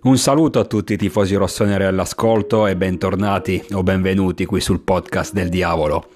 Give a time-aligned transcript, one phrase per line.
[0.00, 5.32] Un saluto a tutti i tifosi rossoneri all'ascolto e bentornati o benvenuti qui sul podcast
[5.32, 6.10] del diavolo.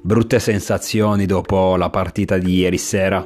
[0.00, 3.24] Brutte sensazioni dopo la partita di ieri sera,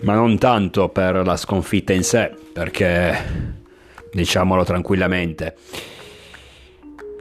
[0.00, 3.16] ma non tanto per la sconfitta in sé, perché
[4.12, 5.56] diciamolo tranquillamente,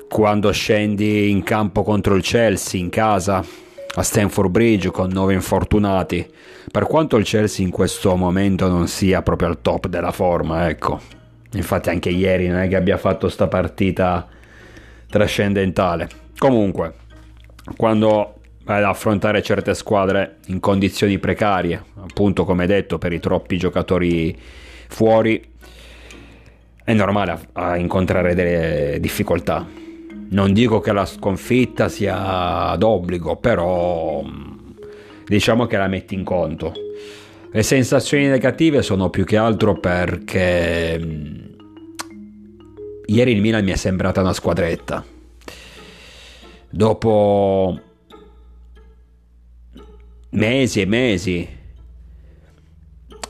[0.09, 3.41] quando scendi in campo contro il Chelsea in casa
[3.95, 6.29] a Stanford Bridge con nove infortunati,
[6.69, 11.18] per quanto il Chelsea in questo momento non sia proprio al top della forma, ecco.
[11.53, 14.27] Infatti anche ieri non è che abbia fatto sta partita
[15.09, 16.07] trascendentale.
[16.37, 16.93] Comunque,
[17.75, 23.57] quando vai ad affrontare certe squadre in condizioni precarie, appunto come detto per i troppi
[23.57, 24.37] giocatori
[24.87, 25.41] fuori,
[26.83, 29.79] è normale a incontrare delle difficoltà
[30.29, 34.23] non dico che la sconfitta sia d'obbligo, però
[35.25, 36.73] diciamo che la metti in conto.
[37.51, 41.01] Le sensazioni negative sono più che altro perché
[43.05, 45.03] ieri il Milan mi è sembrata una squadretta.
[46.69, 47.79] Dopo
[50.29, 51.57] mesi e mesi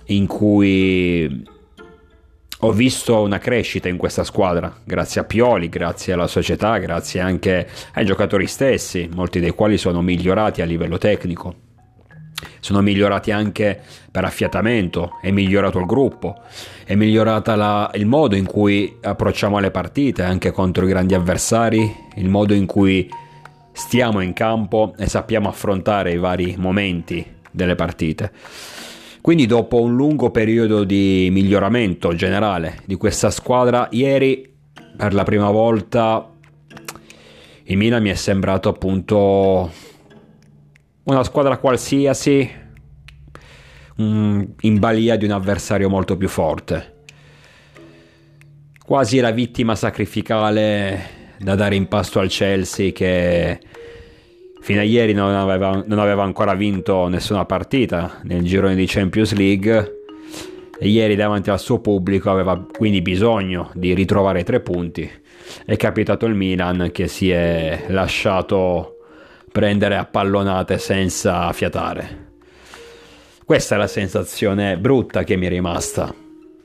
[0.08, 1.46] in cui
[2.60, 7.70] ho visto una crescita in questa squadra, grazie a Pioli, grazie alla società, grazie anche
[7.94, 11.69] ai giocatori stessi, molti dei quali sono migliorati a livello tecnico.
[12.60, 16.42] Sono migliorati anche per affiatamento, è migliorato il gruppo,
[16.84, 17.52] è migliorato
[17.94, 22.66] il modo in cui approcciamo le partite anche contro i grandi avversari, il modo in
[22.66, 23.10] cui
[23.72, 28.32] stiamo in campo e sappiamo affrontare i vari momenti delle partite.
[29.22, 34.48] Quindi dopo un lungo periodo di miglioramento generale di questa squadra, ieri
[34.98, 36.30] per la prima volta
[37.64, 39.72] il Milan mi è sembrato appunto
[41.10, 42.68] una squadra qualsiasi
[43.96, 46.98] in balia di un avversario molto più forte.
[48.86, 53.60] Quasi la vittima sacrificale da dare in pasto al Chelsea che
[54.62, 59.34] fino a ieri non aveva, non aveva ancora vinto nessuna partita nel girone di Champions
[59.34, 59.98] League
[60.80, 65.10] e ieri davanti al suo pubblico aveva quindi bisogno di ritrovare tre punti.
[65.66, 68.99] È capitato il Milan che si è lasciato
[69.52, 72.28] prendere a pallonate senza fiatare.
[73.46, 76.14] Questa è la sensazione brutta che mi è rimasta.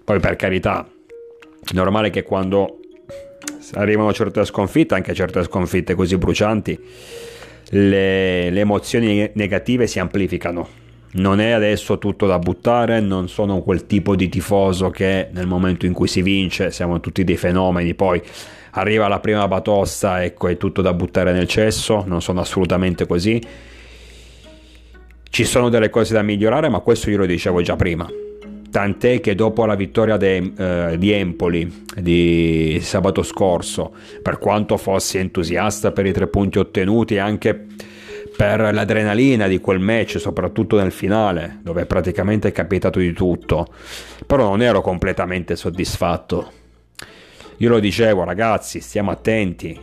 [0.05, 2.81] Poi per carità, è normale che quando
[3.73, 6.79] arrivano certe sconfitte, anche certe sconfitte così brucianti,
[7.71, 10.83] le, le emozioni negative si amplificano.
[11.13, 15.87] Non è adesso tutto da buttare, non sono quel tipo di tifoso che nel momento
[15.87, 18.21] in cui si vince siamo tutti dei fenomeni, poi
[18.75, 23.41] arriva la prima batosta, ecco è tutto da buttare nel cesso, non sono assolutamente così.
[25.29, 28.09] Ci sono delle cose da migliorare, ma questo io lo dicevo già prima.
[28.71, 33.93] Tant'è che dopo la vittoria de, eh, di Empoli di sabato scorso,
[34.23, 37.67] per quanto fossi entusiasta per i tre punti ottenuti, anche
[38.37, 43.69] per l'adrenalina di quel match, soprattutto nel finale, dove praticamente è capitato di tutto,
[44.27, 46.63] però non ero completamente soddisfatto.
[47.59, 49.79] Io lo dicevo, ragazzi, stiamo attenti,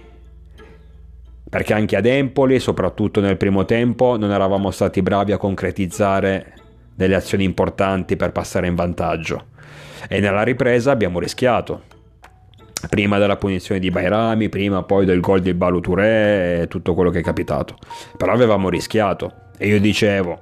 [1.49, 6.53] perché anche ad Empoli, soprattutto nel primo tempo, non eravamo stati bravi a concretizzare
[6.95, 9.47] delle azioni importanti per passare in vantaggio.
[10.07, 11.83] E nella ripresa abbiamo rischiato.
[12.89, 17.19] Prima della punizione di Bairami, prima poi del gol di Baluture e tutto quello che
[17.19, 17.77] è capitato.
[18.17, 19.33] Però avevamo rischiato.
[19.57, 20.39] E io dicevo,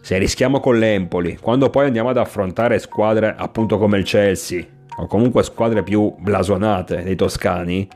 [0.00, 4.64] se rischiamo con l'Empoli, quando poi andiamo ad affrontare squadre appunto come il Chelsea,
[4.96, 7.88] o comunque squadre più blasonate dei toscani,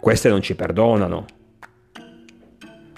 [0.00, 1.24] queste non ci perdonano.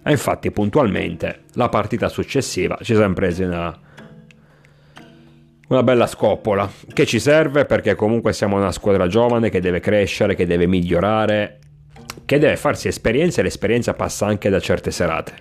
[0.05, 3.79] E infatti puntualmente la partita successiva ci siamo presi una
[5.73, 10.35] una bella scoppola che ci serve perché comunque siamo una squadra giovane che deve crescere,
[10.35, 11.59] che deve migliorare,
[12.27, 15.33] che deve farsi esperienza e l'esperienza passa anche da certe serate.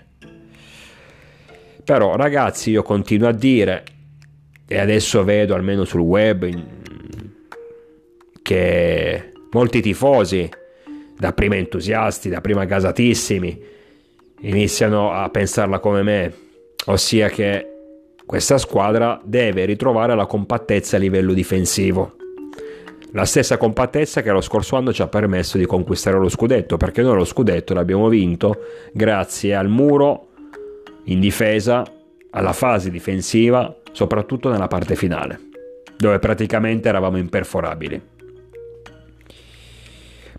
[1.83, 3.83] Però ragazzi io continuo a dire
[4.65, 6.49] e adesso vedo almeno sul web
[8.41, 10.49] che molti tifosi,
[11.17, 13.61] da prima entusiasti, da prima gasatissimi,
[14.41, 16.33] iniziano a pensarla come me,
[16.85, 17.67] ossia che
[18.25, 22.15] questa squadra deve ritrovare la compattezza a livello difensivo.
[23.13, 27.01] La stessa compattezza che lo scorso anno ci ha permesso di conquistare lo scudetto, perché
[27.01, 28.55] noi lo scudetto l'abbiamo vinto
[28.93, 30.27] grazie al muro
[31.05, 31.83] in difesa,
[32.29, 35.39] alla fase difensiva, soprattutto nella parte finale,
[35.97, 38.01] dove praticamente eravamo imperforabili.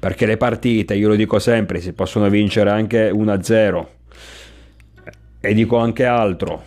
[0.03, 3.87] Perché le partite, io lo dico sempre, si possono vincere anche 1-0.
[5.39, 6.65] E dico anche altro,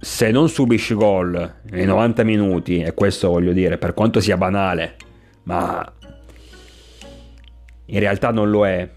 [0.00, 4.96] se non subisci gol nei 90 minuti, e questo voglio dire, per quanto sia banale,
[5.42, 5.92] ma
[7.84, 8.88] in realtà non lo è.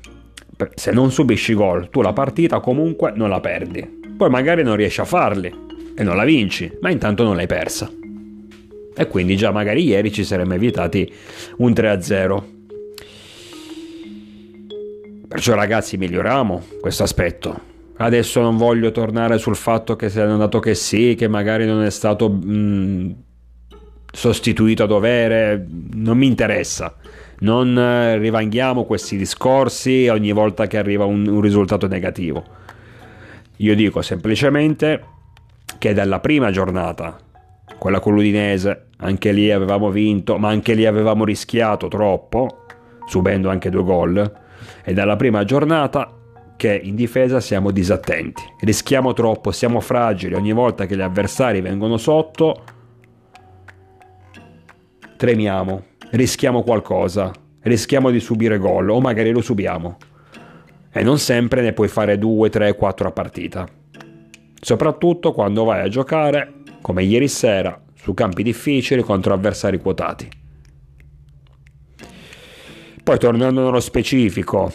[0.75, 3.99] Se non subisci gol, tu la partita comunque non la perdi.
[4.15, 5.53] Poi magari non riesci a farli
[5.97, 7.91] e non la vinci, ma intanto non l'hai persa.
[8.95, 11.13] E quindi già magari ieri ci saremmo evitati
[11.57, 12.57] un 3-0.
[15.29, 17.61] Perciò ragazzi miglioriamo questo aspetto.
[17.97, 21.83] Adesso non voglio tornare sul fatto che se è andato che sì, che magari non
[21.83, 23.15] è stato mh,
[24.11, 26.95] sostituito a dovere, non mi interessa.
[27.41, 32.43] Non eh, rivanghiamo questi discorsi ogni volta che arriva un, un risultato negativo.
[33.57, 35.03] Io dico semplicemente
[35.77, 37.15] che dalla prima giornata,
[37.77, 42.65] quella con l'Udinese, anche lì avevamo vinto, ma anche lì avevamo rischiato troppo,
[43.05, 44.47] subendo anche due gol,
[44.83, 46.13] e dalla prima giornata
[46.55, 51.97] che in difesa siamo disattenti, rischiamo troppo, siamo fragili, ogni volta che gli avversari vengono
[51.97, 52.63] sotto
[55.19, 57.29] tremiamo, rischiamo qualcosa,
[57.63, 59.97] rischiamo di subire gol o magari lo subiamo.
[60.91, 63.67] E non sempre ne puoi fare 2, 3, 4 a partita.
[64.61, 70.38] Soprattutto quando vai a giocare, come ieri sera, su campi difficili contro avversari quotati.
[73.09, 74.71] Poi tornando nello specifico,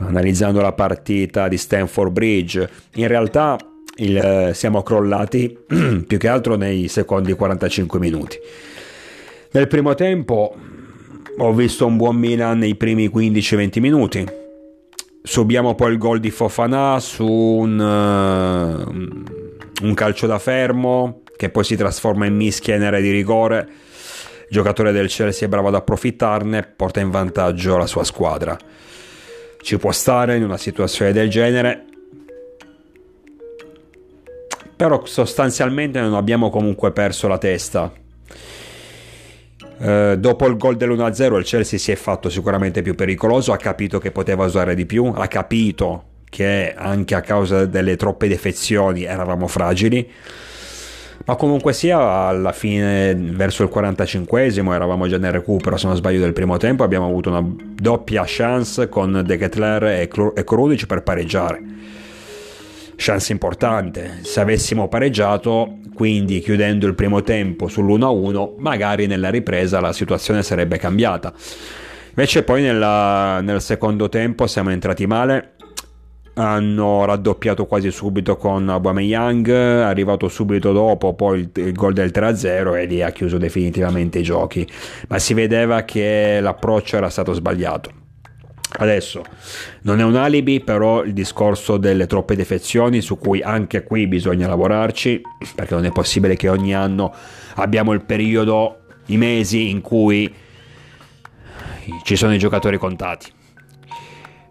[0.00, 3.56] analizzando la partita di Stanford Bridge, in realtà
[3.98, 5.56] il, eh, siamo crollati
[6.04, 8.36] più che altro nei secondi 45 minuti.
[9.52, 10.52] Nel primo tempo
[11.36, 14.26] ho visto un buon Milan nei primi 15-20 minuti.
[15.22, 21.62] Subiamo poi il gol di Fofana su un, uh, un calcio da fermo che poi
[21.62, 23.68] si trasforma in mischia in area di rigore.
[24.48, 28.56] Il giocatore del Chelsea è bravo ad approfittarne, porta in vantaggio la sua squadra.
[29.60, 31.84] Ci può stare in una situazione del genere,
[34.74, 37.92] però sostanzialmente non abbiamo comunque perso la testa
[39.80, 43.98] eh, dopo il gol dell'1-0 il Chelsea si è fatto sicuramente più pericoloso, ha capito
[43.98, 49.46] che poteva usare di più, ha capito che anche a causa delle troppe defezioni eravamo
[49.46, 50.10] fragili.
[51.28, 56.20] Ma comunque sia, alla fine, verso il 45esimo, eravamo già nel recupero, se non sbaglio,
[56.20, 56.84] del primo tempo.
[56.84, 61.60] Abbiamo avuto una doppia chance con De Ketler e, Cl- Krudic per pareggiare
[62.96, 64.20] chance importante.
[64.22, 70.78] Se avessimo pareggiato, quindi chiudendo il primo tempo sull'1-1, magari nella ripresa la situazione sarebbe
[70.78, 71.34] cambiata.
[72.08, 75.56] Invece poi nella, nel secondo tempo siamo entrati male,
[76.38, 82.76] hanno raddoppiato quasi subito con Aubameyang, arrivato subito dopo poi il, il gol del 3-0
[82.76, 84.66] e lì ha chiuso definitivamente i giochi,
[85.08, 87.90] ma si vedeva che l'approccio era stato sbagliato.
[88.70, 89.24] Adesso
[89.82, 94.46] non è un alibi, però il discorso delle troppe defezioni su cui anche qui bisogna
[94.46, 95.20] lavorarci,
[95.56, 97.12] perché non è possibile che ogni anno
[97.56, 100.32] abbiamo il periodo, i mesi in cui
[102.04, 103.32] ci sono i giocatori contati.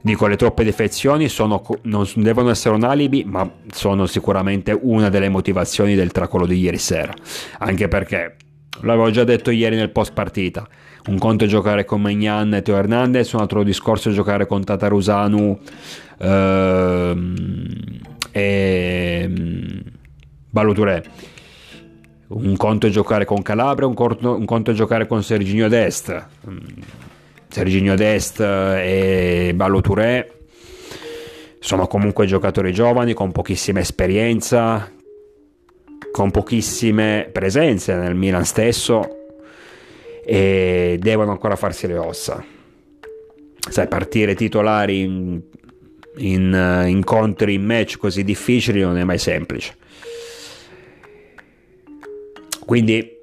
[0.07, 5.27] Dico, le troppe defezioni sono, non devono essere un alibi, ma sono sicuramente una delle
[5.27, 7.13] motivazioni del tracolo di ieri sera.
[7.57, 8.37] Anche perché,
[8.83, 10.65] l'avevo già detto ieri nel post partita,
[11.07, 14.63] un conto è giocare con Magnan e Teo Hernandez, un altro discorso è giocare con
[14.63, 15.59] Tatarusanu
[16.19, 17.35] ehm,
[18.31, 19.81] e ehm,
[20.49, 21.03] Baluture.
[22.27, 26.27] Un conto è giocare con Calabria, un conto, un conto è giocare con Serginio Dest.
[27.49, 30.31] Serginio Dest e Balotouré
[31.59, 34.91] sono comunque giocatori giovani con pochissima esperienza,
[36.11, 39.17] con pochissime presenze nel Milan stesso
[40.25, 42.43] e devono ancora farsi le ossa.
[43.69, 45.41] Sai, partire titolari in,
[46.17, 49.75] in uh, incontri, in match così difficili non è mai semplice.
[52.65, 53.15] Quindi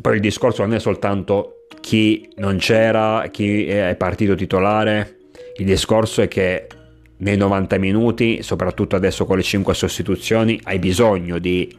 [0.00, 5.16] poi il discorso non è soltanto chi non c'era, chi è partito titolare,
[5.56, 6.68] il discorso è che
[7.18, 11.76] nei 90 minuti, soprattutto adesso con le 5 sostituzioni, hai bisogno di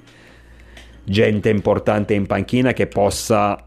[1.05, 3.65] gente importante in panchina che possa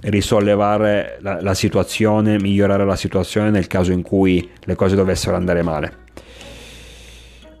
[0.00, 5.62] risollevare la, la situazione, migliorare la situazione nel caso in cui le cose dovessero andare
[5.62, 5.96] male.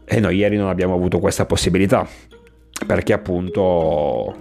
[0.06, 2.08] E noi ieri non abbiamo avuto questa possibilità,
[2.86, 4.34] perché appunto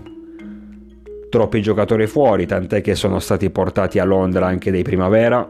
[1.32, 5.50] troppi giocatori fuori, tant'è che sono stati portati a Londra anche dei primavera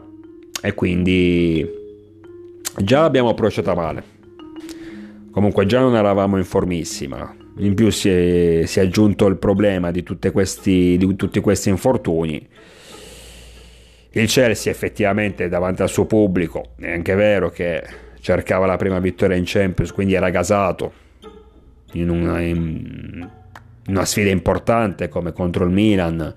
[0.62, 1.68] e quindi
[2.76, 4.04] già l'abbiamo approcciata male.
[5.32, 9.90] Comunque già non eravamo in formissima, in più si è, si è aggiunto il problema
[9.90, 12.48] di, questi, di tutti questi infortuni.
[14.10, 17.82] Il Chelsea effettivamente davanti al suo pubblico è anche vero che
[18.20, 20.92] cercava la prima vittoria in Champions, quindi era gasato
[21.94, 23.28] in una, in,
[23.88, 26.34] una sfida importante come contro il Milan,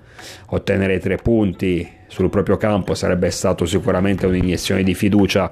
[0.48, 5.52] ottenere tre punti sul proprio campo sarebbe stato sicuramente un'iniezione di fiducia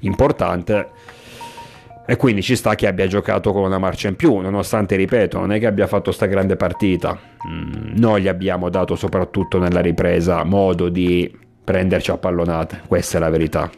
[0.00, 0.88] importante
[2.06, 5.52] e quindi ci sta che abbia giocato con una marcia in più, nonostante, ripeto, non
[5.52, 7.18] è che abbia fatto sta grande partita.
[7.48, 13.20] Mm, noi gli abbiamo dato soprattutto nella ripresa modo di prenderci a pallonate, questa è
[13.20, 13.70] la verità.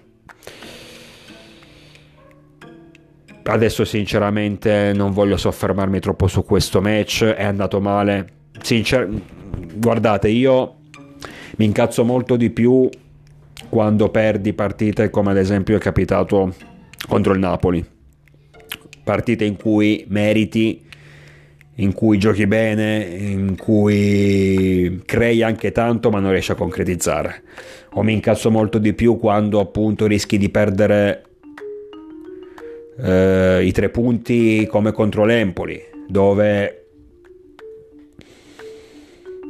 [3.48, 8.26] Adesso sinceramente non voglio soffermarmi troppo su questo match, è andato male.
[8.60, 9.08] Sincer-
[9.74, 10.76] guardate, io
[11.56, 12.88] mi incazzo molto di più
[13.68, 16.54] quando perdi partite come ad esempio è capitato
[17.08, 17.94] contro il Napoli
[19.06, 20.84] partite in cui meriti,
[21.76, 27.44] in cui giochi bene, in cui crei anche tanto ma non riesci a concretizzare.
[27.92, 31.25] O mi incazzo molto di più quando appunto rischi di perdere
[33.02, 36.86] eh, i tre punti come contro l'Empoli, dove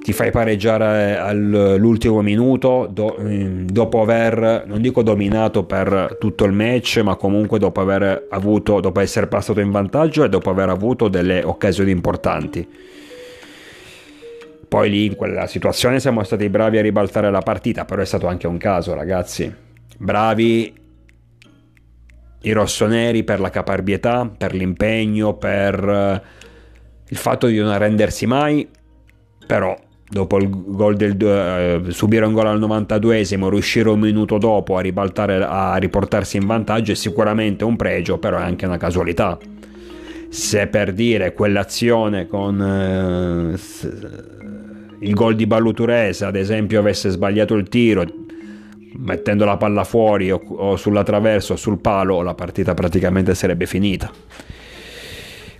[0.06, 6.52] ti fai pareggiare all'ultimo minuto do, mm, dopo aver, non dico dominato per tutto il
[6.52, 11.08] match, ma comunque dopo aver avuto, dopo essere passato in vantaggio e dopo aver avuto
[11.08, 12.68] delle occasioni importanti.
[14.68, 18.28] Poi lì in quella situazione siamo stati bravi a ribaltare la partita, però è stato
[18.28, 19.52] anche un caso, ragazzi.
[19.98, 20.72] Bravi
[22.42, 26.22] i rossoneri per la caparbietà, per l'impegno, per
[27.08, 28.68] il fatto di non arrendersi mai,
[29.46, 29.76] però
[30.08, 35.72] dopo il gol del eh, subire un gol al 92esimo, riuscire un minuto dopo a,
[35.72, 39.38] a riportarsi in vantaggio è sicuramente un pregio, però è anche una casualità.
[40.28, 43.54] Se per dire quell'azione con eh,
[45.00, 48.04] il gol di Balluturese, ad esempio, avesse sbagliato il tiro,
[48.98, 53.66] mettendo la palla fuori o, o sulla traversa o sul palo, la partita praticamente sarebbe
[53.66, 54.10] finita.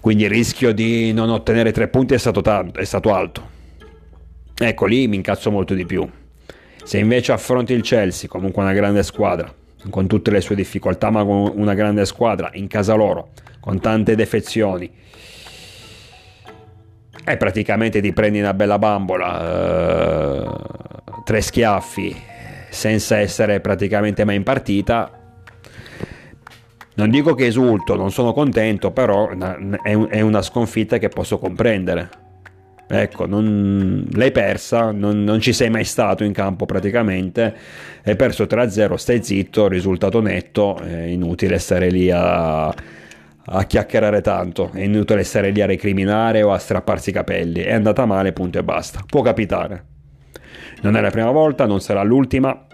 [0.01, 3.55] Quindi il rischio di non ottenere tre punti è stato, tanto, è stato alto
[4.59, 6.09] Ecco lì mi incazzo molto di più.
[6.83, 9.53] Se invece affronti il Chelsea, comunque una grande squadra,
[9.91, 14.15] con tutte le sue difficoltà, ma con una grande squadra in casa loro, con tante
[14.15, 14.91] defezioni,
[17.23, 20.49] e praticamente ti prendi una bella bambola, eh,
[21.25, 22.17] tre schiaffi,
[22.69, 25.11] senza essere praticamente mai in partita,
[26.97, 29.29] non dico che esulto, non sono contento, però
[29.83, 32.25] è una sconfitta che posso comprendere.
[32.89, 37.55] Ecco, non, l'hai persa, non, non, ci sei mai stato in campo praticamente,
[38.05, 44.71] hai perso 3-0, stai zitto, risultato netto, è inutile stare lì a, a chiacchierare tanto,
[44.73, 48.59] è inutile stare lì a recriminare o a strapparsi i capelli, è andata male, punto
[48.59, 49.96] e basta, può capitare.
[50.83, 52.67] Non è la prima volta, non sarà l'ultima,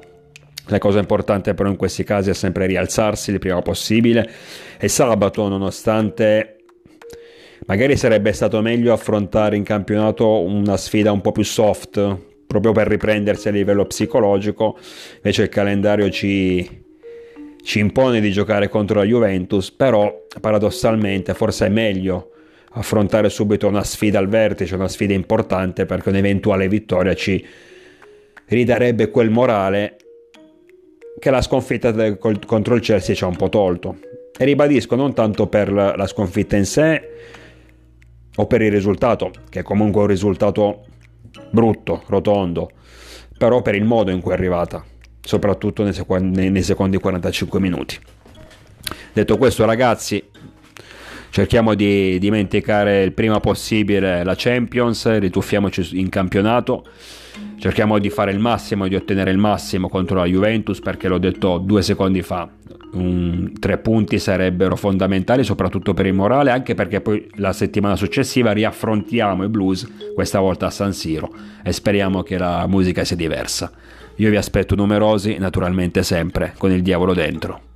[0.67, 4.29] la cosa importante però in questi casi è sempre rialzarsi il prima possibile.
[4.79, 6.57] E sabato nonostante
[7.67, 12.17] Magari sarebbe stato meglio affrontare in campionato una sfida un po' più soft,
[12.47, 14.77] proprio per riprendersi a livello psicologico,
[15.17, 16.69] invece il calendario ci,
[17.63, 22.31] ci impone di giocare contro la Juventus, però paradossalmente forse è meglio
[22.73, 27.45] affrontare subito una sfida al vertice, una sfida importante, perché un'eventuale vittoria ci
[28.55, 29.97] ridarebbe quel morale
[31.19, 33.99] che la sconfitta contro il Chelsea ci ha un po' tolto.
[34.37, 37.11] E ribadisco, non tanto per la, sconfitta in sé,
[38.35, 40.87] o per il risultato, che è comunque un risultato
[41.51, 42.71] brutto, rotondo,
[43.37, 44.85] però per il modo in cui è arrivata,
[45.21, 47.99] soprattutto nei secondi 45 minuti.
[49.13, 50.23] Detto questo ragazzi,
[51.33, 56.85] cerchiamo di dimenticare il prima possibile la Champions, rituffiamoci in campionato,
[57.59, 61.57] cerchiamo di fare il massimo, di ottenere il massimo contro la Juventus perché l'ho detto
[61.57, 62.47] due secondi fa,
[62.93, 68.53] un, tre punti sarebbero fondamentali soprattutto per il morale anche perché poi la settimana successiva
[68.53, 71.31] riaffrontiamo i blues questa volta a San Siro
[71.65, 73.73] e speriamo che la musica sia diversa.
[74.17, 77.71] Io vi aspetto numerosi naturalmente sempre con il diavolo dentro